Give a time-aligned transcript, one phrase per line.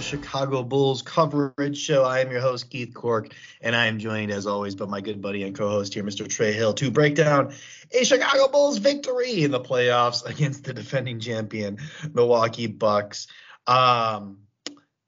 [0.00, 2.04] Chicago Bulls coverage show.
[2.04, 5.20] I am your host, Keith Cork, and I am joined, as always, by my good
[5.20, 6.28] buddy and co-host here, Mr.
[6.28, 7.54] Trey Hill, to break down
[7.92, 11.78] a Chicago Bulls victory in the playoffs against the defending champion
[12.12, 13.26] Milwaukee Bucks.
[13.66, 14.38] Um,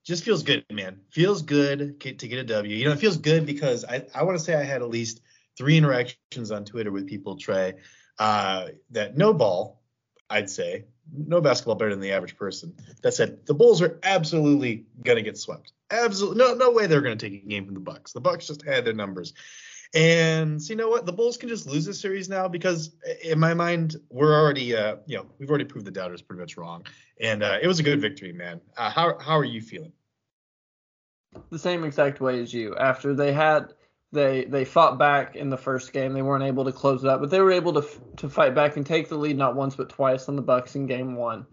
[0.04, 1.00] just feels good, man.
[1.10, 2.74] Feels good to get a W.
[2.74, 5.20] You know, it feels good because I, I want to say I had at least
[5.56, 7.74] three interactions on Twitter with people, Trey,
[8.18, 9.82] uh, that no ball,
[10.28, 14.86] I'd say, no basketball better than the average person that said the Bulls are absolutely
[15.04, 15.72] gonna get swept.
[15.90, 18.12] Absolutely, no, no way they're gonna take a game from the Bucks.
[18.12, 19.34] The Bucks just had their numbers,
[19.94, 21.06] and so you know what?
[21.06, 22.94] The Bulls can just lose this series now because
[23.24, 26.56] in my mind we're already, uh, you know, we've already proved the doubters pretty much
[26.56, 26.84] wrong,
[27.20, 28.60] and uh, it was a good victory, man.
[28.76, 29.92] Uh, how how are you feeling?
[31.50, 32.76] the same exact way as you.
[32.76, 33.72] After they had
[34.12, 37.20] they they fought back in the first game, they weren't able to close it out,
[37.20, 39.88] but they were able to to fight back and take the lead not once but
[39.88, 41.46] twice on the Bucks in game one.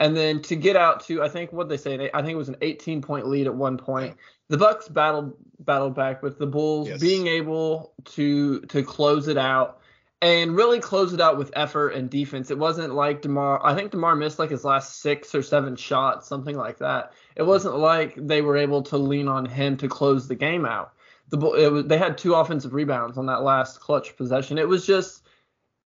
[0.00, 2.48] And then to get out to I think what they say I think it was
[2.48, 4.16] an 18 point lead at one point.
[4.48, 7.00] The Bucks battled battled back with the Bulls Yes.
[7.00, 9.80] being able to to close it out
[10.22, 12.50] and really close it out with effort and defense.
[12.50, 13.60] It wasn't like Demar.
[13.64, 17.12] I think Demar missed like his last six or seven shots, something like that.
[17.36, 20.92] It wasn't like they were able to lean on him to close the game out.
[21.28, 24.58] The was, they had two offensive rebounds on that last clutch possession.
[24.58, 25.22] It was just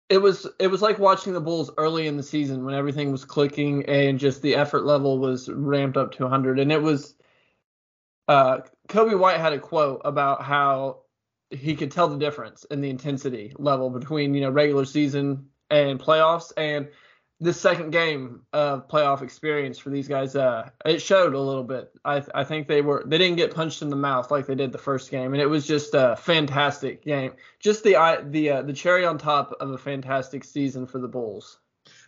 [0.09, 3.25] it was it was like watching the Bulls early in the season when everything was
[3.25, 7.15] clicking and just the effort level was ramped up to 100 and it was
[8.27, 11.01] uh Coby White had a quote about how
[11.49, 15.99] he could tell the difference in the intensity level between you know regular season and
[15.99, 16.87] playoffs and
[17.39, 21.91] this second game of playoff experience for these guys uh it showed a little bit
[22.03, 24.71] i i think they were they didn't get punched in the mouth like they did
[24.71, 27.93] the first game and it was just a fantastic game just the
[28.29, 31.59] the uh, the cherry on top of a fantastic season for the bulls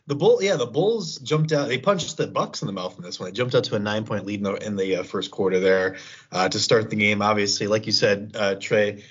[0.07, 1.67] The Bull, yeah, the Bulls jumped out.
[1.67, 3.29] They punched the Bucks in the mouth in this one.
[3.29, 5.97] They jumped out to a nine-point lead in the, in the uh, first quarter there
[6.31, 7.21] uh, to start the game.
[7.21, 9.03] Obviously, like you said, uh, Trey,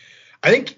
[0.43, 0.77] I think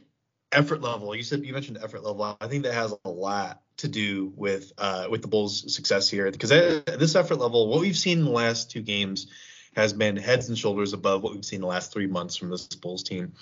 [0.52, 1.14] effort level.
[1.14, 2.36] You said you mentioned effort level.
[2.38, 6.30] I think that has a lot to do with uh, with the Bulls' success here
[6.30, 9.26] because at this effort level, what we've seen in the last two games,
[9.76, 12.66] has been heads and shoulders above what we've seen the last three months from this
[12.66, 13.32] Bulls team,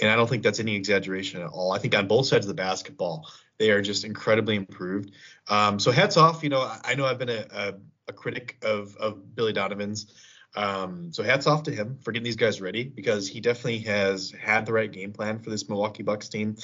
[0.00, 1.72] and I don't think that's any exaggeration at all.
[1.72, 5.12] I think on both sides of the basketball, they are just incredibly improved.
[5.48, 6.42] Um, so hats off.
[6.42, 7.74] You know, I, I know I've been a, a,
[8.08, 10.12] a critic of of Billy Donovan's.
[10.54, 14.32] Um, so hats off to him for getting these guys ready because he definitely has
[14.32, 16.56] had the right game plan for this Milwaukee Bucks team.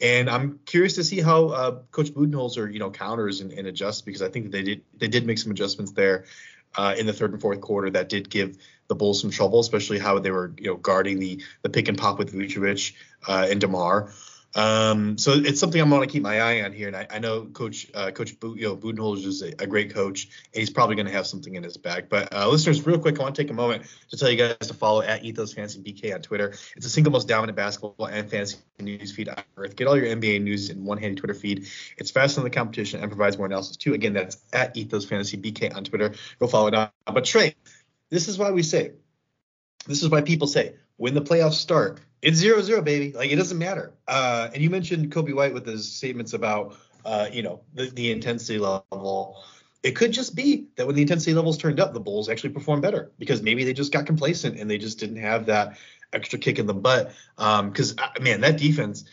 [0.00, 4.02] And I'm curious to see how uh, Coach Budenholzer, you know, counters and, and adjusts
[4.02, 6.26] because I think that they did they did make some adjustments there
[6.76, 8.58] uh, in the third and fourth quarter that did give
[8.88, 11.96] the Bulls some trouble, especially how they were you know guarding the the pick and
[11.96, 12.92] pop with Vucevic
[13.26, 14.12] uh, and Demar.
[14.56, 17.18] Um, so it's something I'm going to keep my eye on here, and I, I
[17.18, 20.70] know Coach uh, Coach Bu- you know, Budenholzer is a, a great coach, and he's
[20.70, 22.08] probably going to have something in his bag.
[22.08, 24.56] But uh, listeners, real quick, I want to take a moment to tell you guys
[24.66, 26.48] to follow at Ethos Fantasy BK on Twitter.
[26.74, 29.76] It's the single most dominant basketball and fantasy news feed on earth.
[29.76, 31.66] Get all your NBA news in one handy Twitter feed.
[31.98, 33.92] It's faster than the competition and provides more analysis too.
[33.92, 36.14] Again, that's at Ethos Fantasy BK on Twitter.
[36.38, 36.92] Go follow it out.
[37.04, 37.54] But Trey,
[38.08, 38.92] this is why we say
[39.86, 43.12] this is why people say when the playoffs start, it's zero zero, baby.
[43.12, 43.92] Like it doesn't matter.
[44.06, 48.10] Uh, and you mentioned Coby White with his statements about, uh, you know, the, the
[48.10, 49.42] intensity level.
[49.82, 52.82] It could just be that when the intensity levels turned up, the Bulls actually performed
[52.82, 55.78] better because maybe they just got complacent and they just didn't have that
[56.12, 57.12] extra kick in the butt.
[57.36, 59.04] Because um, uh, man, that defense,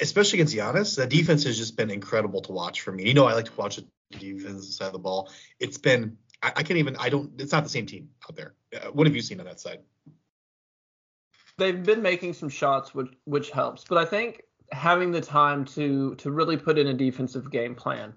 [0.00, 3.06] especially against Giannis, that defense has just been incredible to watch for me.
[3.06, 3.86] You know, I like to watch the
[4.18, 5.30] defense side of the ball.
[5.58, 7.40] It's been I, can't even I don't.
[7.40, 8.54] It's not the same team out there.
[8.74, 9.80] Uh, what have you seen on that side?
[11.58, 13.84] They've been making some shots, which which helps.
[13.84, 18.14] But I think having the time to to really put in a defensive game plan.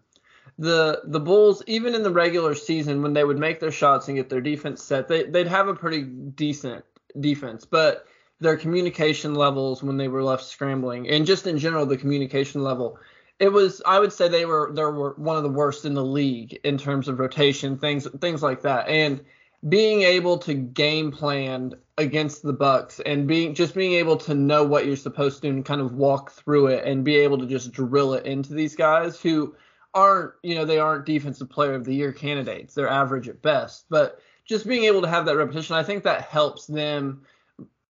[0.57, 4.17] The the Bulls, even in the regular season, when they would make their shots and
[4.17, 6.85] get their defense set, they they'd have a pretty decent
[7.19, 7.65] defense.
[7.65, 8.05] But
[8.39, 12.97] their communication levels when they were left scrambling, and just in general the communication level,
[13.39, 16.05] it was I would say they were they were one of the worst in the
[16.05, 18.87] league in terms of rotation, things things like that.
[18.87, 19.21] And
[19.67, 24.63] being able to game plan against the Bucks and being just being able to know
[24.63, 27.71] what you're supposed to and kind of walk through it and be able to just
[27.71, 29.55] drill it into these guys who
[29.93, 32.73] aren't, you know, they aren't defensive player of the year candidates.
[32.73, 33.85] They're average at best.
[33.89, 37.21] But just being able to have that repetition, I think that helps them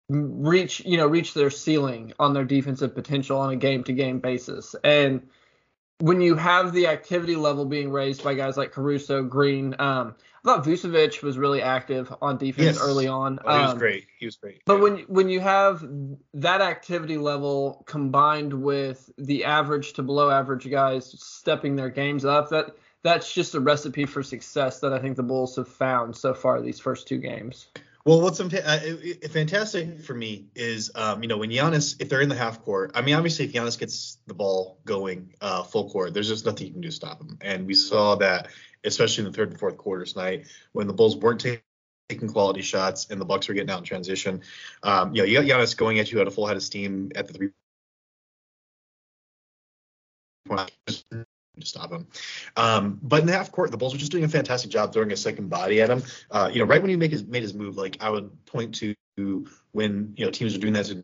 [0.10, 4.20] reach, you know, reach their ceiling on their defensive potential on a game to game
[4.20, 4.76] basis.
[4.84, 5.28] And
[6.00, 10.56] when you have the activity level being raised by guys like Caruso, Green, um, I
[10.56, 12.82] thought Vucevic was really active on defense yes.
[12.82, 13.40] early on.
[13.46, 14.08] Oh, he was um, great.
[14.20, 14.62] He was great.
[14.66, 14.82] But yeah.
[14.82, 15.86] when when you have
[16.34, 22.50] that activity level combined with the average to below average guys stepping their games up,
[22.50, 26.34] that that's just a recipe for success that I think the Bulls have found so
[26.34, 27.68] far these first two games.
[28.06, 28.98] Well, what's uh,
[29.32, 32.92] fantastic for me is, um, you know, when Giannis, if they're in the half court,
[32.96, 36.68] I mean, obviously, if Giannis gets the ball going uh, full court, there's just nothing
[36.68, 37.38] you can do to stop him.
[37.40, 38.50] And we saw that,
[38.84, 43.08] especially in the third and fourth quarters tonight, when the Bulls weren't taking quality shots
[43.10, 44.42] and the Bucks were getting out in transition.
[44.84, 47.12] Um, you know, you got Giannis going at you at a full head of steam
[47.16, 47.50] at the three
[50.48, 50.72] point
[51.60, 52.08] to stop him.
[52.58, 55.12] Um, but in the half court, the Bulls were just doing a fantastic job throwing
[55.12, 56.04] a second body at him.
[56.32, 58.76] Uh, you know, right when he make his, made his move, like I would point
[58.76, 58.96] to
[59.72, 61.04] when you know teams are doing that to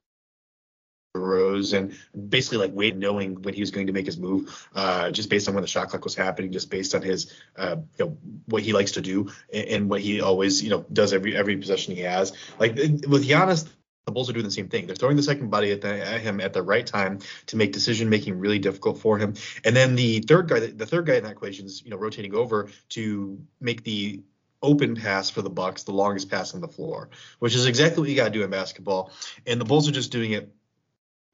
[1.16, 1.98] Rose and
[2.30, 5.48] basically like Wade knowing when he was going to make his move, uh, just based
[5.48, 8.62] on when the shot clock was happening, just based on his uh, you know what
[8.62, 11.96] he likes to do and, and what he always you know does every every possession
[11.96, 12.34] he has.
[12.60, 13.68] Like with Giannis,
[14.06, 14.86] the Bulls are doing the same thing.
[14.86, 17.72] They're throwing the second body at, the, at him at the right time to make
[17.72, 19.34] decision making really difficult for him.
[19.66, 22.36] And then the third guy, the third guy in that equation is you know rotating
[22.36, 24.22] over to make the
[24.62, 27.10] open pass for the Bucks, the longest pass on the floor,
[27.40, 29.12] which is exactly what you got to do in basketball.
[29.48, 30.54] And the Bulls are just doing it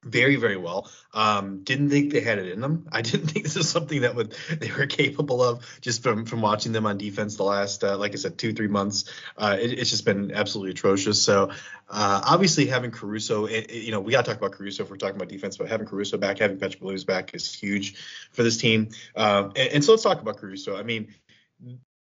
[0.04, 0.90] very very well.
[1.12, 2.86] Um, didn't think they had it in them.
[2.92, 6.40] I didn't think this is something that would they were capable of just from from
[6.40, 9.10] watching them on defense the last uh, like I said two three months.
[9.36, 11.22] Uh, it, it's just been absolutely atrocious.
[11.22, 11.50] So
[11.88, 14.90] uh, obviously having Caruso, it, it, you know we got to talk about Caruso if
[14.90, 17.96] we're talking about defense, but having Caruso back, having Patrick Williams back is huge
[18.32, 18.90] for this team.
[19.14, 20.76] Um, and, and so let's talk about Caruso.
[20.76, 21.14] I mean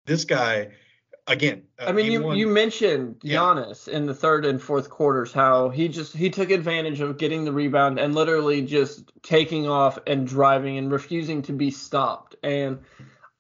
[0.07, 0.69] this guy
[1.27, 1.63] again.
[1.79, 3.97] Uh, I mean, you one, you mentioned Giannis yeah.
[3.97, 7.53] in the third and fourth quarters how he just he took advantage of getting the
[7.53, 12.37] rebound and literally just taking off and driving and refusing to be stopped.
[12.43, 12.79] And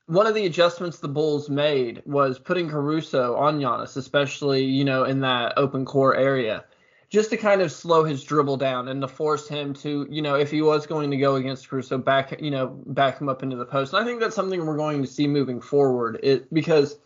[0.06, 5.04] one of the adjustments the Bulls made was putting Caruso on Giannis, especially you know
[5.04, 6.64] in that open core area.
[7.10, 10.34] Just to kind of slow his dribble down and to force him to, you know,
[10.34, 13.55] if he was going to go against Caruso, back, you know, back him up into
[13.55, 13.93] the post.
[13.93, 16.19] And I think that's something we're going to see moving forward.
[16.24, 16.98] It because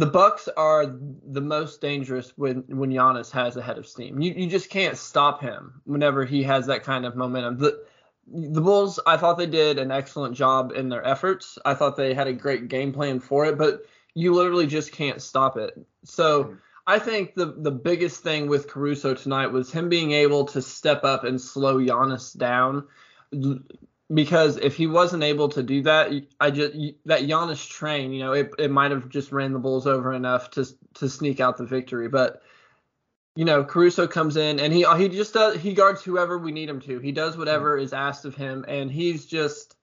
[0.00, 4.18] the Bucks are the most dangerous when when Giannis has a head of steam.
[4.18, 7.58] You you just can't stop him whenever he has that kind of momentum.
[7.58, 7.84] The
[8.26, 11.58] the Bulls, I thought they did an excellent job in their efforts.
[11.66, 13.82] I thought they had a great game plan for it, but
[14.14, 15.78] you literally just can't stop it.
[16.04, 20.62] So I think the the biggest thing with Caruso tonight was him being able to
[20.62, 22.86] step up and slow Giannis down
[24.12, 26.74] because if he wasn't able to do that, I just
[27.06, 30.50] that Giannis train, you know, it, it might have just ran the Bulls over enough
[30.52, 32.08] to to sneak out the victory.
[32.08, 32.42] But
[33.36, 36.50] you know, Caruso comes in and he uh, he just does he guards whoever we
[36.50, 36.98] need him to.
[36.98, 39.76] He does whatever is asked of him, and he's just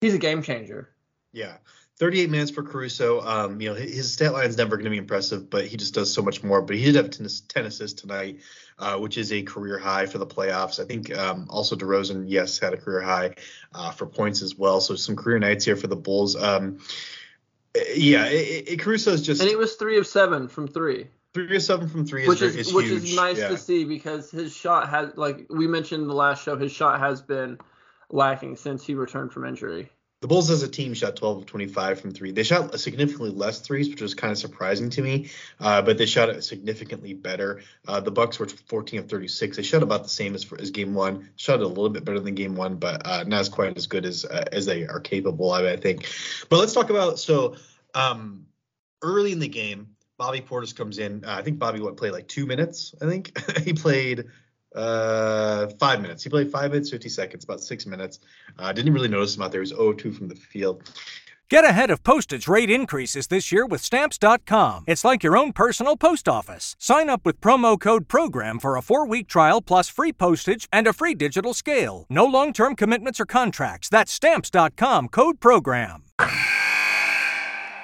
[0.00, 0.90] he's a game changer.
[1.32, 1.56] Yeah.
[1.98, 3.20] 38 minutes for Caruso.
[3.20, 5.94] Um, you know, his stat line is never going to be impressive, but he just
[5.94, 6.62] does so much more.
[6.62, 8.40] But he did have 10, 10 assists tonight,
[8.78, 10.80] uh, which is a career high for the playoffs.
[10.80, 13.34] I think um, also DeRozan, yes, had a career high
[13.74, 14.80] uh, for points as well.
[14.80, 16.36] So some career nights here for the Bulls.
[16.36, 16.78] Um,
[17.94, 19.40] yeah, it, it, Caruso is just.
[19.40, 21.08] And he was three of seven from three.
[21.34, 23.04] Three of seven from three which is, is, is which huge.
[23.04, 23.48] is nice yeah.
[23.48, 27.00] to see because his shot has, like we mentioned in the last show, his shot
[27.00, 27.58] has been
[28.10, 29.90] lacking since he returned from injury.
[30.20, 32.32] The Bulls as a team shot 12 of 25 from three.
[32.32, 35.30] They shot significantly less threes, which was kind of surprising to me.
[35.60, 37.62] Uh, but they shot it significantly better.
[37.86, 39.56] Uh, the Bucks were 14 of 36.
[39.56, 41.30] They shot about the same as as game one.
[41.36, 44.04] Shot a little bit better than game one, but uh, not as quite as good
[44.04, 46.08] as uh, as they are capable of, I think.
[46.48, 47.54] But let's talk about so
[47.94, 48.46] um,
[49.02, 51.24] early in the game, Bobby Portis comes in.
[51.24, 52.92] Uh, I think Bobby what played like two minutes.
[53.00, 54.24] I think he played
[54.78, 56.22] uh, five minutes.
[56.22, 58.20] He played five minutes, 50 seconds, about six minutes.
[58.58, 59.62] Uh, didn't really notice him out there.
[59.62, 60.82] He was 0-2 from the field.
[61.50, 64.84] Get ahead of postage rate increases this year with Stamps.com.
[64.86, 66.76] It's like your own personal post office.
[66.78, 70.86] Sign up with promo code PROGRAM for a four week trial plus free postage and
[70.86, 72.04] a free digital scale.
[72.10, 73.88] No long term commitments or contracts.
[73.88, 76.04] That's Stamps.com code PROGRAM.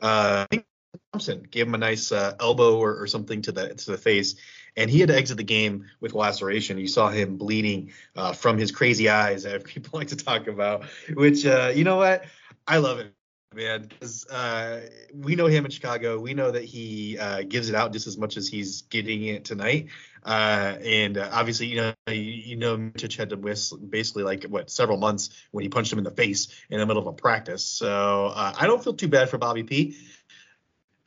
[0.00, 0.66] Uh, I think
[1.12, 4.36] Thompson gave him a nice uh, elbow or, or something to the to the face,
[4.76, 6.78] and he had to exit the game with laceration.
[6.78, 10.84] You saw him bleeding uh, from his crazy eyes, as people like to talk about.
[11.14, 12.24] Which uh, you know what,
[12.66, 13.12] I love it,
[13.54, 16.18] man, because uh, we know him in Chicago.
[16.18, 19.44] We know that he uh, gives it out just as much as he's getting it
[19.44, 19.88] tonight.
[20.24, 24.44] Uh, and uh, obviously, you know, you, you know, Mitch had to miss basically like
[24.44, 27.12] what several months when he punched him in the face in the middle of a
[27.12, 27.64] practice.
[27.64, 29.96] So uh, I don't feel too bad for Bobby P.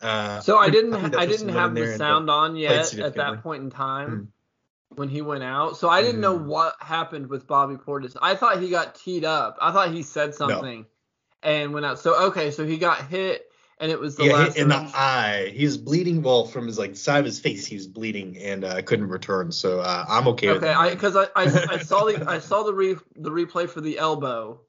[0.01, 3.63] Uh, so I didn't, I, I didn't have the sound on yet at that point
[3.63, 4.98] in time mm.
[4.98, 5.77] when he went out.
[5.77, 8.17] So I didn't know what happened with Bobby Portis.
[8.19, 9.57] I thought he got teed up.
[9.62, 10.86] I thought he said something no.
[11.43, 12.00] And went out.
[12.00, 15.51] So okay, so he got hit and it was the yeah, last in the eye.
[15.53, 16.21] He's bleeding.
[16.21, 19.51] Well, from his like side of his face, he was bleeding and uh, couldn't return.
[19.51, 20.50] So uh, I'm okay.
[20.50, 23.81] Okay, because I, I, I, I, saw the I saw the re, the replay for
[23.81, 24.62] the elbow,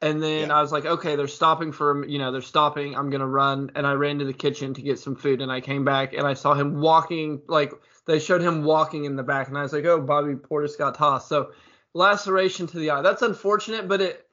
[0.00, 0.56] and then yeah.
[0.56, 2.96] I was like, okay, they're stopping for you know they're stopping.
[2.96, 5.60] I'm gonna run, and I ran to the kitchen to get some food, and I
[5.60, 7.74] came back and I saw him walking like
[8.06, 10.94] they showed him walking in the back, and I was like, oh, Bobby Portis got
[10.94, 11.28] tossed.
[11.28, 11.52] So
[11.92, 13.02] laceration to the eye.
[13.02, 14.26] That's unfortunate, but it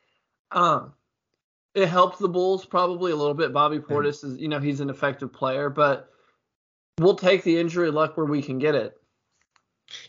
[0.54, 0.94] um
[1.74, 3.54] it helped the Bulls probably a little bit.
[3.54, 6.10] Bobby Portis is, you know, he's an effective player, but
[7.00, 8.98] we'll take the injury luck where we can get it.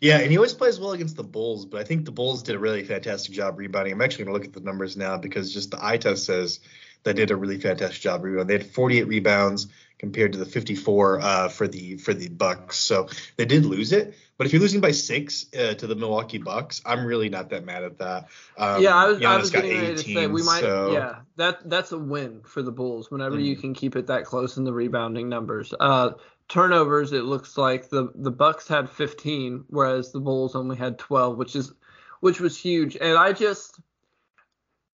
[0.01, 2.55] Yeah, and he always plays well against the Bulls, but I think the Bulls did
[2.55, 3.93] a really fantastic job rebounding.
[3.93, 6.61] I'm actually going to look at the numbers now because just the eye test says
[7.03, 8.47] they did a really fantastic job rebounding.
[8.47, 9.69] They had 48 rebounds
[10.03, 12.77] compared to the 54 uh, for the for the Bucks.
[12.77, 16.39] So they did lose it, but if you're losing by six uh, to the Milwaukee
[16.39, 18.27] Bucks, I'm really not that mad at that.
[18.59, 20.61] Um, yeah, I was, I was getting 18, ready to say we might.
[20.61, 20.93] So.
[20.93, 23.45] Yeah, that that's a win for the Bulls whenever mm.
[23.45, 25.73] you can keep it that close in the rebounding numbers.
[25.79, 26.11] Uh,
[26.49, 31.37] turnovers, it looks like the the Bucks had 15, whereas the Bulls only had 12,
[31.37, 31.73] which is
[32.19, 32.97] which was huge.
[32.97, 33.79] And I just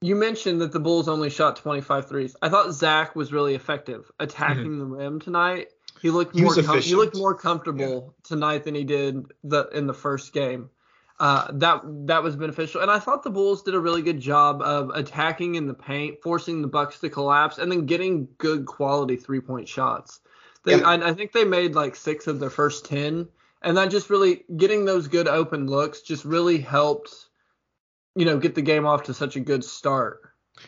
[0.00, 2.36] you mentioned that the Bulls only shot 25 threes.
[2.40, 4.78] I thought Zach was really effective attacking mm-hmm.
[4.78, 5.68] the rim tonight.
[6.00, 8.28] He looked he more com- he looked more comfortable yeah.
[8.28, 10.70] tonight than he did the in the first game.
[11.18, 14.62] Uh, that that was beneficial, and I thought the Bulls did a really good job
[14.62, 19.16] of attacking in the paint, forcing the Bucks to collapse, and then getting good quality
[19.16, 20.20] three point shots.
[20.64, 20.86] They, yeah.
[20.86, 23.26] I, I think they made like six of their first ten,
[23.62, 27.27] and that just really getting those good open looks just really helped
[28.18, 30.22] you know, get the game off to such a good start.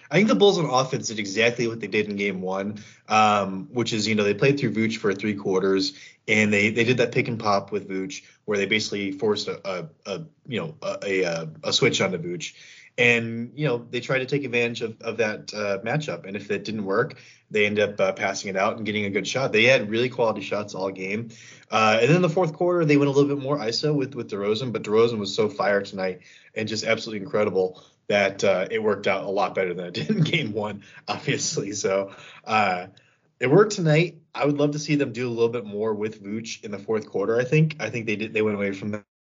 [0.08, 2.78] I think the Bulls on offense did exactly what they did in game one,
[3.08, 5.94] um, which is, you know, they played through Vooch for three quarters
[6.28, 9.60] and they, they did that pick and pop with Vooch where they basically forced a,
[9.68, 12.54] a, a you know, a, a, a switch on the Vooch.
[12.98, 16.26] And, you know, they tried to take advantage of, of that uh, matchup.
[16.26, 17.16] And if that didn't work,
[17.50, 19.52] they end up uh, passing it out and getting a good shot.
[19.52, 21.30] They had really quality shots all game.
[21.70, 24.30] Uh, and then the fourth quarter, they went a little bit more ISO with, with
[24.30, 26.20] DeRozan, but DeRozan was so fire tonight
[26.54, 30.10] and just absolutely incredible that uh, it worked out a lot better than it did
[30.10, 31.72] in game one, obviously.
[31.72, 32.12] So
[32.44, 32.88] uh,
[33.38, 34.18] it worked tonight.
[34.34, 36.78] I would love to see them do a little bit more with Vooch in the
[36.78, 37.38] fourth quarter.
[37.38, 37.76] I think.
[37.80, 38.32] I think they did.
[38.32, 38.90] They went away from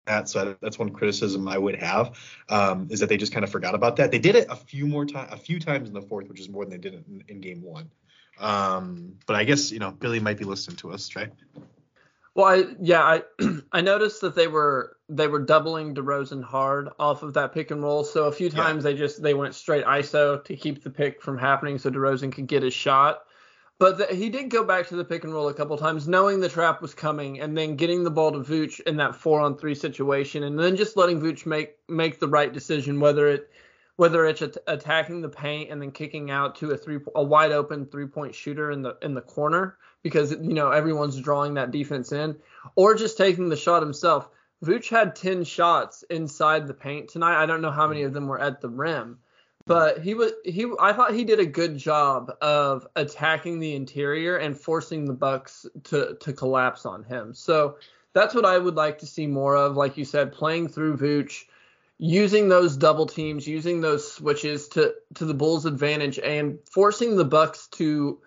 [0.08, 0.30] that.
[0.30, 2.20] So that's one criticism I would have
[2.50, 4.12] um, is that they just kind of forgot about that.
[4.12, 6.48] They did it a few more times, a few times in the fourth, which is
[6.48, 7.90] more than they did in, in game one.
[8.40, 11.32] Um, but I guess you know Billy might be listening to us, right?
[12.36, 13.24] Well, I, yeah, I
[13.72, 17.82] I noticed that they were they were doubling DeRozan hard off of that pick and
[17.82, 18.04] roll.
[18.04, 18.92] So a few times yeah.
[18.92, 22.48] they just they went straight ISO to keep the pick from happening, so DeRozan could
[22.48, 23.24] get his shot.
[23.78, 26.40] But the, he did go back to the pick and roll a couple times, knowing
[26.40, 29.58] the trap was coming, and then getting the ball to Vooch in that four on
[29.58, 33.50] three situation, and then just letting Vooch make make the right decision, whether it
[33.98, 37.86] whether it's attacking the paint and then kicking out to a three a wide open
[37.86, 42.12] three point shooter in the in the corner because you know everyone's drawing that defense
[42.12, 42.36] in,
[42.76, 44.30] or just taking the shot himself.
[44.64, 47.42] Vooch had 10 shots inside the paint tonight.
[47.42, 49.20] I don't know how many of them were at the rim,
[49.66, 54.38] but he was he I thought he did a good job of attacking the interior
[54.38, 57.34] and forcing the Bucks to to collapse on him.
[57.34, 57.78] So
[58.14, 59.76] that's what I would like to see more of.
[59.76, 61.46] Like you said, playing through Vooch,
[61.98, 67.26] using those double teams, using those switches to to the Bulls' advantage, and forcing the
[67.26, 68.20] Bucks to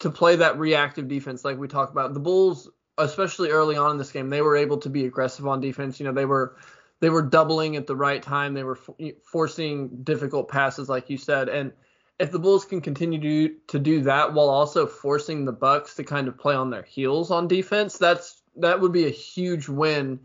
[0.00, 2.14] to play that reactive defense, like we talked about.
[2.14, 5.60] The Bulls, especially early on in this game, they were able to be aggressive on
[5.60, 5.98] defense.
[5.98, 6.56] You know, they were
[7.00, 8.54] they were doubling at the right time.
[8.54, 8.78] They were
[9.24, 11.48] forcing difficult passes, like you said.
[11.48, 11.72] And
[12.18, 16.04] if the Bulls can continue to to do that while also forcing the Bucks to
[16.04, 20.20] kind of play on their heels on defense, that's that would be a huge win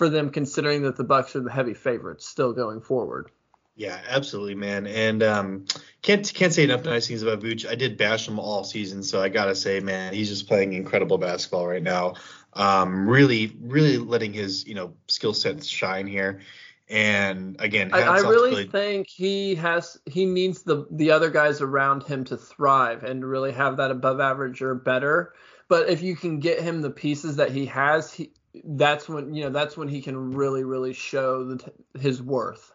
[0.00, 3.30] for them, considering that the Bucks are the heavy favorites still going forward.
[3.76, 4.86] Yeah, absolutely, man.
[4.86, 5.66] And um,
[6.00, 7.68] can't can't say enough nice things about Vooch.
[7.68, 11.18] I did bash him all season, so I gotta say, man, he's just playing incredible
[11.18, 12.14] basketball right now
[12.54, 16.40] um, really, really letting his you know skill sets shine here.
[16.88, 22.04] And again, I, I really think he has he needs the the other guys around
[22.04, 25.34] him to thrive and really have that above average or better.
[25.68, 28.32] But if you can get him the pieces that he has, he,
[28.64, 32.72] that's when you know that's when he can really really show the, his worth.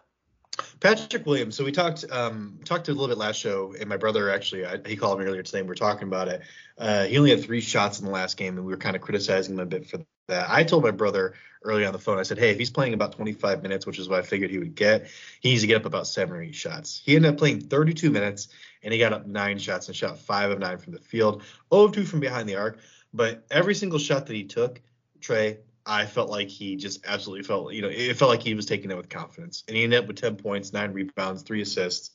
[0.79, 1.55] Patrick Williams.
[1.55, 4.77] So we talked um, talked a little bit last show, and my brother actually I,
[4.85, 5.59] he called me earlier today.
[5.59, 6.41] and We are talking about it.
[6.77, 9.01] Uh, he only had three shots in the last game, and we were kind of
[9.01, 10.49] criticizing him a bit for that.
[10.49, 12.19] I told my brother early on the phone.
[12.19, 14.59] I said, "Hey, if he's playing about 25 minutes, which is what I figured he
[14.59, 15.07] would get,
[15.41, 18.09] he needs to get up about seven or eight shots." He ended up playing 32
[18.09, 18.47] minutes,
[18.83, 21.85] and he got up nine shots and shot five of nine from the field, 0
[21.85, 22.79] of 2 from behind the arc.
[23.13, 24.81] But every single shot that he took,
[25.21, 28.65] Trey, I felt like he just absolutely felt, you know, it felt like he was
[28.65, 29.63] taking it with confidence.
[29.67, 32.11] And he ended up with 10 points, nine rebounds, three assists,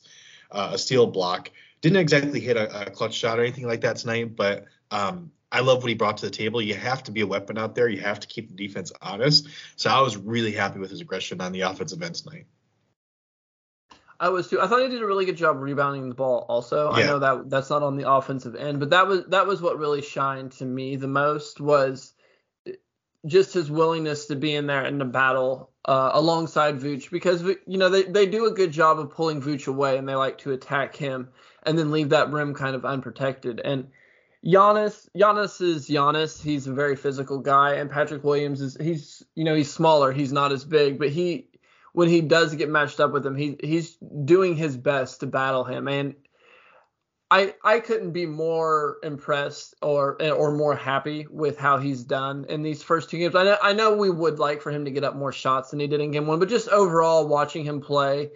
[0.51, 1.49] uh, a steal block.
[1.79, 5.61] Didn't exactly hit a, a, clutch shot or anything like that tonight, but um, I
[5.61, 6.61] love what he brought to the table.
[6.61, 7.87] You have to be a weapon out there.
[7.87, 9.47] You have to keep the defense honest.
[9.77, 12.45] So I was really happy with his aggression on the offensive end tonight.
[14.19, 14.61] I was too.
[14.61, 16.45] I thought he did a really good job rebounding the ball.
[16.47, 16.97] Also, yeah.
[16.97, 19.79] I know that that's not on the offensive end, but that was that was what
[19.79, 22.13] really shined to me the most was
[23.25, 27.77] just his willingness to be in there in the battle uh, alongside Vooch because you
[27.77, 30.51] know they, they do a good job of pulling Vooch away and they like to
[30.51, 31.29] attack him
[31.63, 33.61] and then leave that rim kind of unprotected.
[33.63, 33.87] And
[34.45, 36.41] Giannis Giannis is Giannis.
[36.41, 40.11] He's a very physical guy, and Patrick Williams is he's you know he's smaller.
[40.11, 41.47] He's not as big, but he
[41.93, 45.63] when he does get matched up with him, he he's doing his best to battle
[45.63, 45.87] him.
[45.87, 46.15] And
[47.31, 52.61] I I couldn't be more impressed or or more happy with how he's done in
[52.61, 53.35] these first two games.
[53.35, 55.79] I know I know we would like for him to get up more shots than
[55.79, 58.31] he did in game one, but just overall watching him play,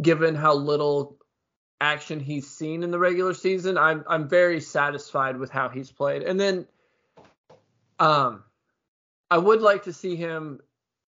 [0.00, 1.18] given how little
[1.80, 6.22] action he's seen in the regular season, I'm I'm very satisfied with how he's played.
[6.22, 6.66] And then
[7.98, 8.44] um
[9.30, 10.60] I would like to see him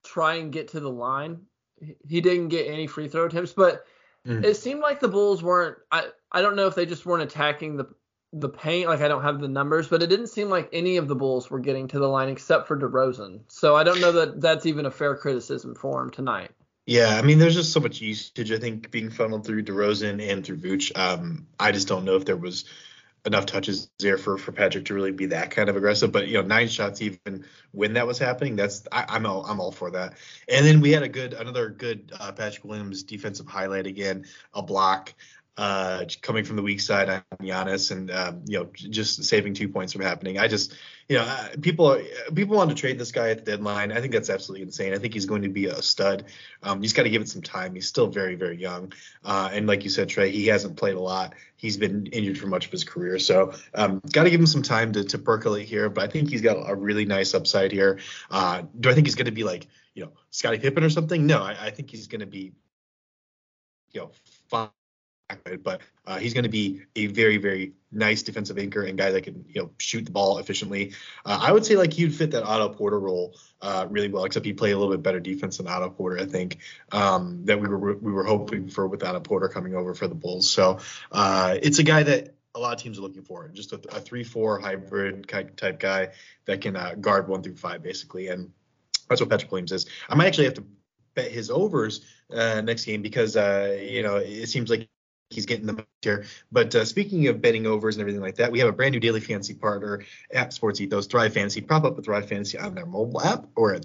[0.02, 1.42] try and get to the line.
[2.08, 3.86] He didn't get any free throw attempts, but
[4.26, 4.44] Mm.
[4.44, 5.78] It seemed like the Bulls weren't.
[5.90, 7.86] I I don't know if they just weren't attacking the
[8.32, 8.88] the paint.
[8.88, 11.50] Like I don't have the numbers, but it didn't seem like any of the Bulls
[11.50, 13.40] were getting to the line except for DeRozan.
[13.48, 16.50] So I don't know that that's even a fair criticism for him tonight.
[16.86, 18.50] Yeah, I mean, there's just so much usage.
[18.50, 20.96] I think being funneled through DeRozan and through Vooch.
[20.98, 22.64] Um, I just don't know if there was
[23.26, 26.10] enough touches there for for Patrick to really be that kind of aggressive.
[26.10, 29.60] But you know, nine shots even when that was happening, that's I, am all I'm
[29.60, 30.14] all for that.
[30.48, 34.62] And then we had a good another good uh, Patrick Williams defensive highlight again, a
[34.62, 35.14] block
[35.56, 39.68] uh, coming from the weak side on Giannis and um, you know just saving two
[39.68, 40.38] points from happening.
[40.38, 40.74] I just
[41.08, 42.00] you know uh, people
[42.34, 43.92] people want to trade this guy at the deadline.
[43.92, 44.94] I think that's absolutely insane.
[44.94, 46.24] I think he's going to be a stud.
[46.62, 47.74] Um, he's got to give it some time.
[47.74, 48.92] He's still very very young,
[49.24, 51.34] uh, and like you said, Trey, he hasn't played a lot.
[51.56, 54.62] He's been injured for much of his career, so um, got to give him some
[54.62, 55.90] time to, to percolate here.
[55.90, 57.98] But I think he's got a really nice upside here.
[58.30, 61.26] Uh, do I think he's going to be like you know Scottie Pippen or something?
[61.26, 62.52] No, I, I think he's going to be
[63.92, 64.10] you know
[64.48, 64.70] fine
[65.62, 69.22] but uh, he's going to be a very, very nice defensive anchor and guy that
[69.22, 70.92] can, you know, shoot the ball efficiently.
[71.24, 74.24] Uh, I would say like he would fit that Otto Porter role uh, really well,
[74.24, 76.58] except he played a little bit better defense than Otto Porter, I think,
[76.92, 80.14] um, that we were we were hoping for with Otto Porter coming over for the
[80.14, 80.50] Bulls.
[80.50, 80.78] So
[81.12, 84.00] uh, it's a guy that a lot of teams are looking for, just a, a
[84.00, 86.08] three-four hybrid type guy
[86.46, 88.50] that can uh, guard one through five basically, and
[89.08, 89.86] that's what Patrick Williams is.
[90.08, 90.64] I might actually have to
[91.14, 94.88] bet his overs uh, next game because uh, you know it seems like
[95.30, 96.24] he's getting the here.
[96.52, 99.00] But uh, speaking of betting overs and everything like that, we have a brand new
[99.00, 101.60] daily fantasy partner at Sports Ethos, Thrive Fantasy.
[101.60, 103.84] Prop up with Thrive Fantasy on their mobile app or at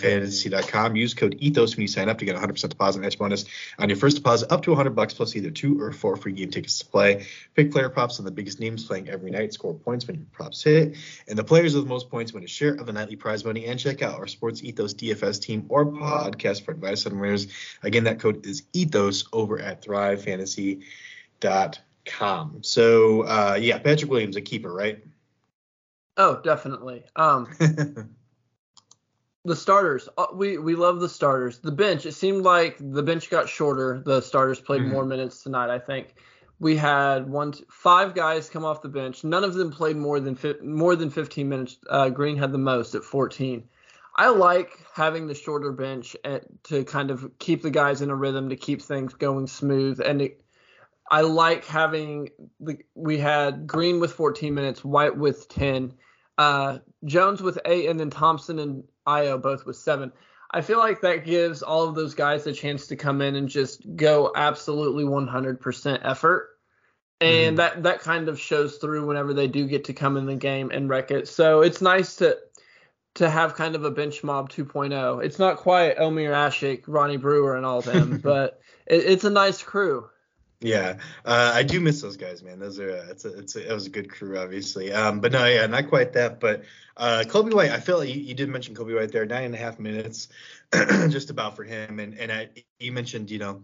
[0.00, 0.96] ThriveFantasy.com.
[0.96, 3.44] Use code Ethos when you sign up to get 100% deposit match bonus
[3.78, 6.50] on your first deposit up to 100 bucks plus either two or four free game
[6.50, 7.26] tickets to play.
[7.54, 9.52] Pick player props on the biggest names playing every night.
[9.52, 10.96] Score points when your props hit,
[11.28, 13.66] and the players with the most points win a share of the nightly prize money.
[13.66, 17.48] And check out our Sports Ethos DFS team or podcast for advice on winners.
[17.82, 20.80] Again, that code is Ethos over at Thrive Fantasy
[21.40, 22.58] dot com.
[22.62, 25.02] So uh, yeah, Patrick Williams a keeper, right?
[26.16, 27.04] Oh, definitely.
[27.16, 27.48] Um,
[29.44, 31.58] the starters, uh, we we love the starters.
[31.58, 34.02] The bench, it seemed like the bench got shorter.
[34.04, 34.92] The starters played mm-hmm.
[34.92, 35.70] more minutes tonight.
[35.70, 36.14] I think
[36.58, 39.24] we had one, five guys come off the bench.
[39.24, 41.78] None of them played more than fi- more than 15 minutes.
[41.88, 43.66] Uh, Green had the most at 14.
[44.16, 48.14] I like having the shorter bench at, to kind of keep the guys in a
[48.14, 50.22] rhythm to keep things going smooth and.
[50.22, 50.42] It,
[51.12, 52.28] I like having
[52.60, 55.92] the we had Green with 14 minutes, White with 10,
[56.38, 60.12] uh, Jones with eight, and then Thompson and Ayo both with seven.
[60.52, 63.48] I feel like that gives all of those guys a chance to come in and
[63.48, 66.48] just go absolutely 100% effort.
[67.20, 67.56] And mm-hmm.
[67.56, 70.70] that, that kind of shows through whenever they do get to come in the game
[70.72, 71.28] and wreck it.
[71.28, 72.38] So it's nice to
[73.14, 75.24] to have kind of a bench mob 2.0.
[75.24, 79.62] It's not quite Omer Asik, Ronnie Brewer, and all them, but it, it's a nice
[79.62, 80.08] crew.
[80.62, 82.58] Yeah, uh, I do miss those guys, man.
[82.58, 84.92] Those are uh, it's a, it's a, it was a good crew, obviously.
[84.92, 86.38] Um, but no, yeah, not quite that.
[86.38, 86.64] But
[86.98, 89.54] uh, Coby White, I feel like you, you did mention Coby White there, nine and
[89.54, 90.28] a half minutes,
[91.08, 91.98] just about for him.
[91.98, 93.62] And and I, you mentioned, you know,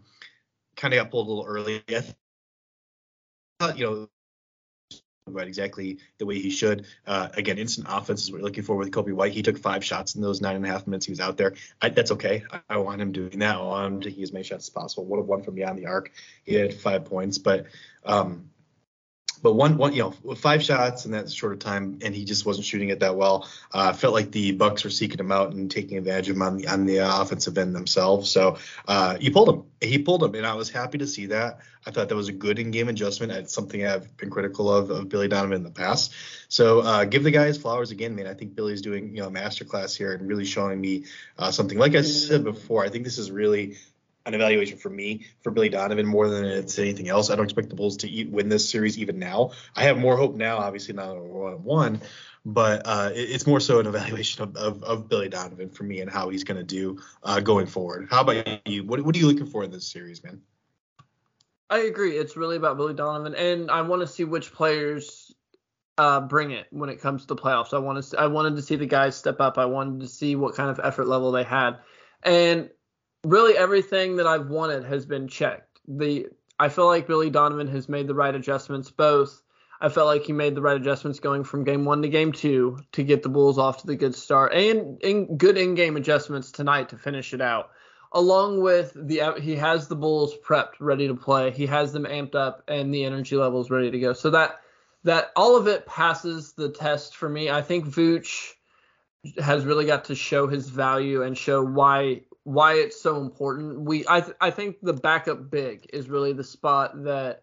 [0.77, 1.85] kind of got pulled a little early.
[1.91, 2.03] I
[3.61, 4.09] thought, you know,
[5.27, 6.87] right exactly the way he should.
[7.07, 9.33] Uh, again, instant offense is what you're looking for with Coby White.
[9.33, 11.55] He took five shots in those nine and a half minutes he was out there.
[11.83, 12.45] I, that's okay.
[12.51, 13.57] I, I, want him doing that.
[13.57, 15.05] I want him taking as many shots as possible.
[15.07, 16.13] Would have won from beyond the arc.
[16.45, 17.67] He had five points, but
[18.05, 18.51] um,
[19.43, 22.47] but one one you know five shots in that short of time and he just
[22.47, 23.49] wasn't shooting it that well.
[23.73, 26.57] Uh, felt like the bucks were seeking him out and taking advantage of him on
[26.57, 28.31] the on the uh, offensive end themselves.
[28.31, 29.65] So uh, he pulled him.
[29.81, 31.61] He pulled him and i was happy to see that.
[31.87, 33.33] I thought that was a good in-game adjustment.
[33.33, 36.13] It's something i've been critical of of billy donovan in the past.
[36.49, 38.27] So uh, give the guys flowers again man.
[38.27, 41.05] I think billy's doing you know a masterclass here and really showing me
[41.39, 41.79] uh, something.
[41.79, 43.77] Like i said before i think this is really
[44.27, 47.31] an evaluation for me for Billy Donovan more than it's anything else.
[47.31, 49.53] I don't expect the Bulls to eat, win this series even now.
[49.75, 52.03] I have more hope now, obviously we're one one,
[52.45, 56.01] but uh, it, it's more so an evaluation of, of, of, Billy Donovan for me
[56.01, 58.09] and how he's going to do uh, going forward.
[58.11, 58.85] How about you?
[58.85, 60.43] What, what are you looking for in this series, man?
[61.71, 62.17] I agree.
[62.17, 65.35] It's really about Billy Donovan, and I want to see which players
[65.99, 67.73] uh, bring it when it comes to the playoffs.
[67.73, 68.21] I want to.
[68.21, 69.59] I wanted to see the guys step up.
[69.59, 71.79] I wanted to see what kind of effort level they had,
[72.23, 72.71] and
[73.27, 75.81] really everything that I've wanted has been checked.
[75.89, 76.27] The
[76.59, 79.43] I feel like Billy Donovan has made the right adjustments both.
[79.79, 82.79] I felt like he made the right adjustments going from game one to game two
[82.93, 86.89] to get the Bulls off to the good start, and in good in-game adjustments tonight
[86.91, 87.71] to finish it out.
[88.13, 91.51] Along with the he has the Bulls prepped, ready to play.
[91.51, 94.13] He has them amped up, and the energy levels ready to go.
[94.15, 94.61] So that
[95.05, 97.51] that all of it passes the test for me.
[97.51, 98.53] I think Vooch
[99.39, 103.81] has really got to show his value and show why why it's so important.
[103.81, 107.43] We I th- I think the backup big is really the spot that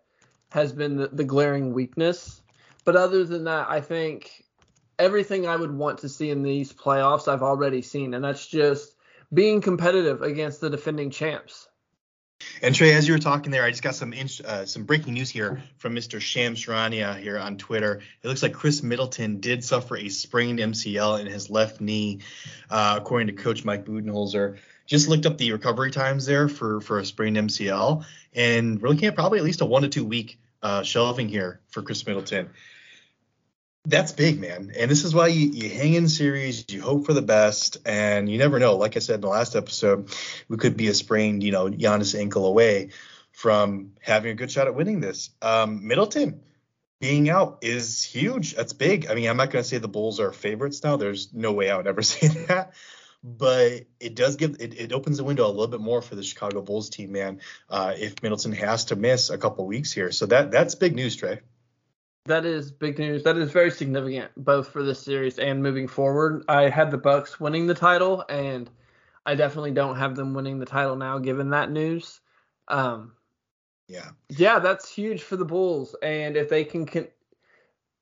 [0.54, 2.42] has been the, the glaring weakness.
[2.86, 4.46] But other than that, I think
[4.98, 8.96] everything I would want to see in these playoffs I've already seen, and that's just
[9.34, 11.68] being competitive against the defending champs.
[12.62, 14.14] And Trey, as you were talking there, I just got some
[14.46, 16.22] uh, some breaking news here from Mr.
[16.22, 18.02] Shams Charania here on Twitter.
[18.22, 22.20] It looks like Khris Middleton did suffer a sprained MCL in his left knee,
[22.70, 27.00] uh, according to Coach Mike Budenholzer just looked up the recovery times there for for
[27.00, 30.40] a sprained MCL, and we're looking at probably at least a one to two week
[30.62, 32.50] uh, shelving here for Khris Middleton.
[33.86, 34.72] That's big, man.
[34.80, 38.30] And this is why you, you hang in series, you hope for the best, and
[38.30, 38.78] you never know.
[38.78, 40.10] Like I said in the last episode,
[40.48, 42.92] we could be a sprained, you know, Giannis ankle away
[43.34, 45.32] from having a good shot at winning this.
[45.42, 46.42] Um, Middleton
[47.02, 48.56] being out is huge.
[48.56, 49.08] That's big.
[49.12, 50.96] I mean, I'm not going to say the Bulls are favorites now.
[50.96, 52.72] There's no way I would ever say that.
[53.24, 56.24] But it does give it, it opens the window a little bit more for the
[56.24, 57.40] Chicago Bulls team, man.
[57.70, 61.16] Uh, if Middleton has to miss a couple weeks here, so that that's big news,
[61.16, 61.40] Trey.
[62.26, 63.24] That is big news.
[63.24, 66.44] That is very significant, both for this series and moving forward.
[66.48, 68.70] I had the Bucks winning the title, and
[69.26, 72.22] I definitely don't have them winning the title now, given that news.
[72.70, 73.14] Um,
[73.88, 77.10] yeah, yeah, that's huge for the Bulls, and if they can, con-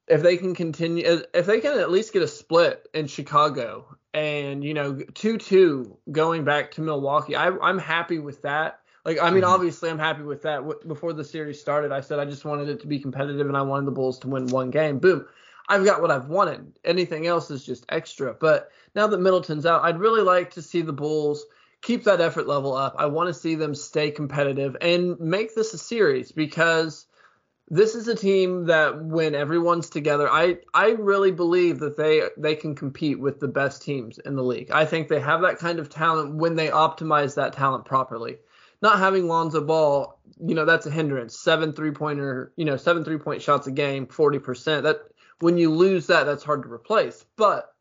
[0.07, 4.63] if they can continue, if they can at least get a split in Chicago, and
[4.63, 8.79] you know, two-two going back to Milwaukee, I, I'm happy with that.
[9.03, 9.51] Like, I mean, mm-hmm.
[9.51, 10.87] obviously, I'm happy with that.
[10.87, 13.63] Before the series started, I said I just wanted it to be competitive and I
[13.63, 14.99] wanted the Bulls to win one game.
[14.99, 15.25] Boom.
[15.67, 16.73] I've got what I've wanted.
[16.83, 18.33] Anything else is just extra.
[18.33, 21.45] But now that Middleton's out, I'd really like to see the Bulls
[21.81, 22.95] keep that effort level up.
[22.97, 27.07] I want to see them stay competitive and make this a series because
[27.71, 32.55] this is a team that when everyone's together, I I really believe that they they
[32.55, 34.69] can compete with the best teams in the league.
[34.69, 38.37] I think they have that kind of talent when they optimize that talent properly
[38.81, 41.39] not having Lonzo Ball, you know, that's a hindrance.
[41.39, 44.83] Seven three pointer, you know, seven three point shots a game, 40%.
[44.83, 45.01] That
[45.39, 47.25] when you lose that, that's hard to replace.
[47.35, 47.73] But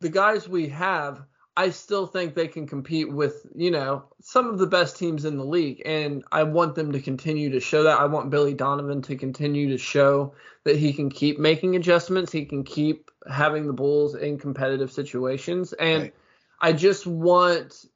[0.00, 1.22] the guys we have,
[1.56, 5.38] I still think they can compete with, you know, some of the best teams in
[5.38, 5.80] the league.
[5.86, 7.98] And I want them to continue to show that.
[7.98, 12.30] I want Billy Donovan to continue to show that he can keep making adjustments.
[12.30, 15.72] He can keep having the Bulls in competitive situations.
[15.72, 16.14] And right.
[16.60, 17.86] I just want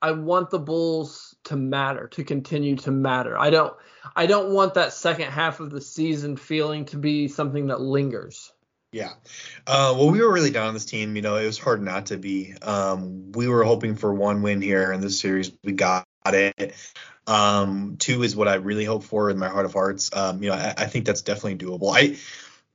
[0.00, 3.36] I want the Bulls to matter, to continue to matter.
[3.36, 3.74] I don't
[4.14, 8.52] I don't want that second half of the season feeling to be something that lingers.
[8.92, 9.12] Yeah.
[9.66, 11.14] Uh, well, we were really down on this team.
[11.14, 12.54] You know, it was hard not to be.
[12.62, 15.52] Um, we were hoping for one win here in this series.
[15.62, 16.74] We got it.
[17.26, 20.10] Um, two is what I really hope for in my heart of hearts.
[20.14, 21.94] Um, you know, I, I think that's definitely doable.
[21.94, 22.16] I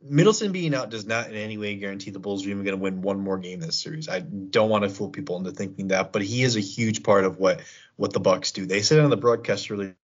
[0.06, 2.82] Middleton being out does not in any way guarantee the Bulls are even going to
[2.82, 4.10] win one more game this series.
[4.10, 7.24] I don't want to fool people into thinking that, but he is a huge part
[7.24, 7.62] of what
[7.96, 8.66] what the Bucks do.
[8.66, 9.96] They said on the broadcast earlier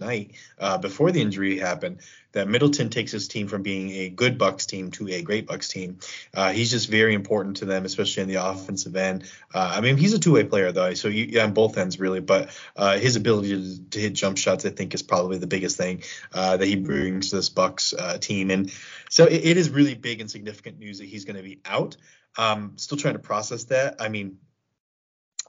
[0.00, 1.98] night uh, before the injury happened
[2.32, 5.68] that Middleton takes his team from being a good Bucks team to a great Bucks
[5.68, 5.98] team.
[6.32, 9.24] Uh, he's just very important to them, especially in the offensive end.
[9.52, 12.20] Uh, I mean, he's a two-way player though, so you, yeah, on both ends really.
[12.20, 15.76] But uh, his ability to, to, hit jump shots, I think, is probably the biggest
[15.76, 18.50] thing uh, that he brings to this Bucks uh, team.
[18.50, 18.72] And
[19.10, 21.96] so it, it is really big and significant news that he's going to be out.
[22.38, 23.96] Um, still trying to process that.
[24.00, 24.38] I mean,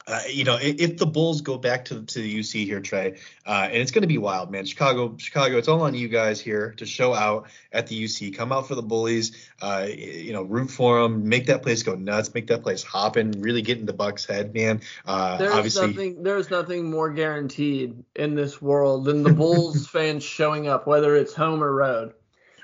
[0.06, 3.20] uh, you know, if, if, the Bulls go back to, to the UC here, Trey,
[3.46, 4.66] uh, and it's going to be wild, man.
[4.66, 8.36] Chicago, Chicago, it's all on you guys here to show out at the UC.
[8.36, 11.96] Come out for the bullies, uh, you know, root for them, make that place go
[11.96, 14.82] nuts, make that place hopping, really get in the Bucks' head, man.
[15.06, 20.24] Uh, there's obviously, nothing, there's nothing more guaranteed in this world than the Bulls fans
[20.24, 22.13] showing up, whether it's home or road.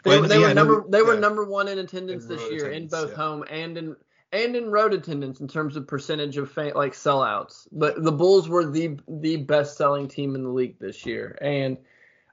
[0.04, 1.04] They, well, they yeah, were number, they yeah.
[1.06, 3.16] were number one in attendance in this year in both yeah.
[3.16, 3.96] home and in
[4.32, 7.68] and in road attendance in terms of percentage of fan, like sellouts.
[7.72, 11.78] But the Bulls were the the best selling team in the league this year, and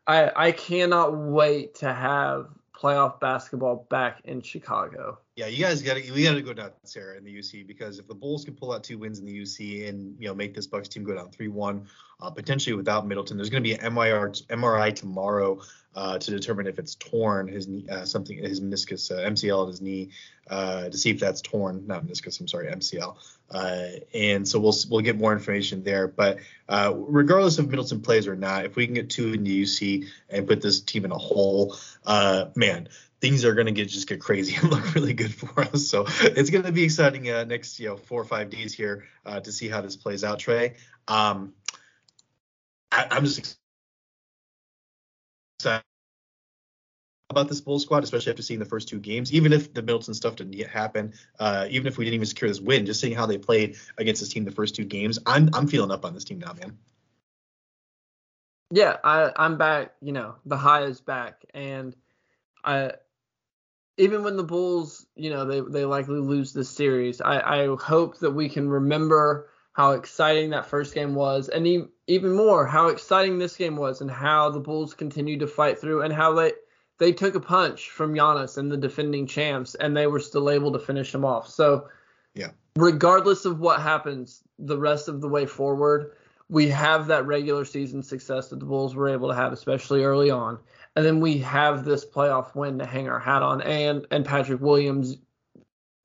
[0.06, 5.18] I I cannot wait to have playoff basketball back in Chicago.
[5.36, 7.98] Yeah, you guys got to we got to go down Sarah in the UC because
[7.98, 10.54] if the Bulls can pull out two wins in the UC and you know make
[10.54, 11.86] this Bucks team go down three one,
[12.22, 15.60] uh, potentially without Middleton, there's going to be an MIR MRI tomorrow
[15.94, 19.82] uh, to determine if it's torn his uh, something his meniscus uh, MCL in his
[19.82, 20.08] knee
[20.48, 23.16] uh, to see if that's torn not meniscus I'm sorry MCL
[23.50, 26.38] uh, and so we'll we'll get more information there but
[26.94, 30.48] regardless if Middleton plays or not if we can get two in the UC and
[30.48, 31.76] put this team in a hole
[32.54, 32.88] man
[33.20, 36.04] things are going to get just get crazy and look really good for us so
[36.20, 39.04] it's going to be exciting next you know four or five days here
[39.42, 40.74] to see how this plays out Trey
[41.08, 41.52] um,
[42.90, 43.58] I, I'm just
[45.58, 45.84] excited
[47.30, 49.32] about this Bulls squad, especially after seeing the first two games.
[49.32, 52.60] Even if the Middleton stuff didn't happen, uh, even if we didn't even secure this
[52.60, 55.66] win, just seeing how they played against this team the first two games, I'm I'm
[55.66, 56.78] feeling up on this team now, man.
[58.70, 59.92] Yeah, I I'm back.
[60.00, 61.94] You know, the high is back, and
[62.64, 62.92] I
[63.98, 68.18] even when the Bulls, you know, they they likely lose this series, I I hope
[68.18, 73.38] that we can remember how exciting that first game was, and even more how exciting
[73.38, 76.52] this game was, and how the Bulls continued to fight through, and how they
[76.98, 80.72] they took a punch from Giannis and the defending champs, and they were still able
[80.72, 81.48] to finish them off.
[81.48, 81.88] So,
[82.34, 86.12] yeah, regardless of what happens the rest of the way forward,
[86.48, 90.30] we have that regular season success that the Bulls were able to have, especially early
[90.30, 90.58] on,
[90.94, 94.60] and then we have this playoff win to hang our hat on, and and Patrick
[94.60, 95.16] Williams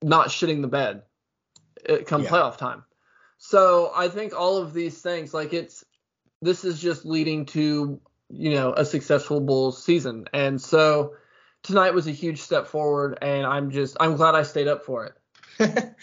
[0.01, 1.03] not shitting the bed
[1.87, 2.29] uh, come yeah.
[2.29, 2.83] playoff time.
[3.37, 5.83] So I think all of these things, like it's
[6.41, 7.99] this is just leading to
[8.29, 11.15] you know a successful Bulls season, and so
[11.63, 15.05] tonight was a huge step forward, and I'm just I'm glad I stayed up for
[15.05, 15.15] it.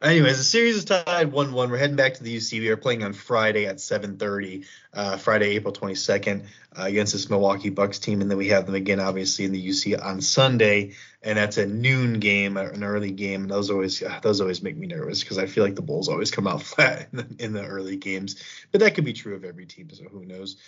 [0.00, 1.70] Anyways, the series is tied 1 1.
[1.70, 2.60] We're heading back to the UC.
[2.60, 6.46] We are playing on Friday at 7.30, uh, Friday, April 22nd,
[6.78, 8.20] uh, against this Milwaukee Bucks team.
[8.20, 10.94] And then we have them again, obviously, in the UC on Sunday.
[11.20, 13.42] And that's a noon game, an early game.
[13.42, 16.08] And those always uh, those always make me nervous because I feel like the Bulls
[16.08, 18.40] always come out flat in the, in the, early games.
[18.70, 20.58] But that could be true of every team, so who knows.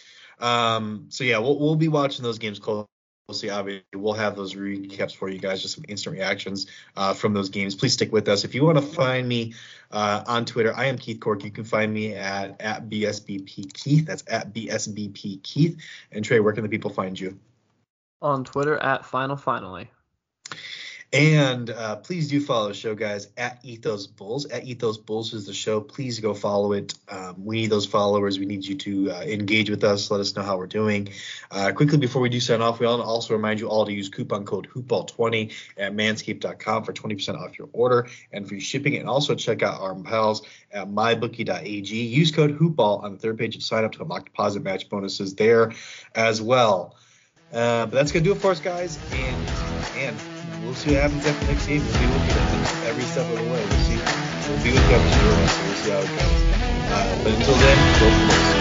[0.40, 2.88] Um, so, yeah, we'll, we'll be watching those games close
[3.34, 6.66] see obviously we'll have those recaps for you guys just some instant reactions
[6.96, 7.74] uh, from those games.
[7.74, 8.44] Please stick with us.
[8.44, 9.54] If you want to find me
[9.90, 11.44] uh, on twitter i am keith cork.
[11.44, 14.06] You can find me at at bsbp keith.
[14.06, 15.80] That's at bsbp keith.
[16.12, 17.38] And trey where can the people find you?
[18.22, 19.90] On twitter at final finally
[21.12, 24.46] and uh, please do follow the show, guys, at Ethos Bulls.
[24.46, 25.80] At Ethos Bulls is the show.
[25.80, 26.94] Please go follow it.
[27.08, 28.38] Um, we need those followers.
[28.38, 30.08] We need you to uh, engage with us.
[30.12, 31.08] Let us know how we're doing.
[31.50, 33.92] Uh, quickly, before we do sign off, we want to also remind you all to
[33.92, 38.96] use coupon code HoopBall20 at manscaped.com for 20% off your order and free shipping.
[38.96, 41.96] And also check out our pals at mybookie.ag.
[41.96, 45.34] Use code HoopBall on the third page of sign up to unlock deposit match bonuses
[45.34, 45.72] there
[46.14, 46.94] as well.
[47.52, 48.96] Uh, but that's going to do it for us, guys.
[49.12, 49.48] And,
[49.96, 51.82] and we'll see what happens after next game.
[51.84, 53.60] We'll be with you every step of the way.
[53.64, 53.98] We'll see.
[54.48, 56.40] We'll be with you every step so we'll see how it goes.
[56.90, 58.60] Uh, but until then, go for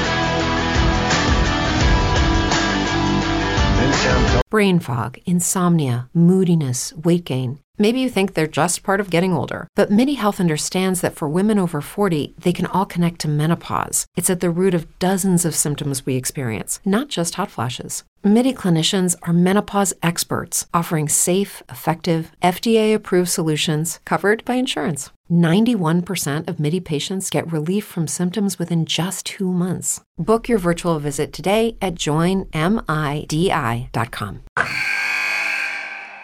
[4.50, 7.60] Brain fog, insomnia, moodiness, weight gain.
[7.78, 11.30] Maybe you think they're just part of getting older, but MIDI Health understands that for
[11.30, 14.06] women over 40, they can all connect to menopause.
[14.18, 18.04] It's at the root of dozens of symptoms we experience, not just hot flashes.
[18.22, 25.10] MIDI clinicians are menopause experts offering safe, effective, FDA approved solutions covered by insurance.
[25.32, 30.02] 91% of MIDI patients get relief from symptoms within just two months.
[30.18, 32.52] Book your virtual visit today at joinmidi.com.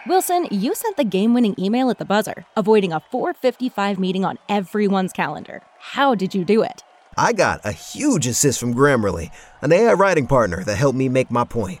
[0.06, 4.36] Wilson, you sent the game winning email at the buzzer, avoiding a 455 meeting on
[4.50, 5.62] everyone's calendar.
[5.78, 6.82] How did you do it?
[7.16, 9.30] I got a huge assist from Grammarly,
[9.62, 11.80] an AI writing partner that helped me make my point.